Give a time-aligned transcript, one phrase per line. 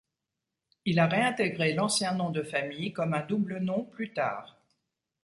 [0.85, 4.57] Il a réintégré l'ancien nom de famille comme un double nom plus tard.